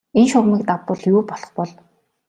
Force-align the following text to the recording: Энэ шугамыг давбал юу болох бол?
Энэ 0.17 0.27
шугамыг 0.31 0.61
давбал 0.69 1.01
юу 1.13 1.21
болох 1.29 1.51
бол? 1.57 1.71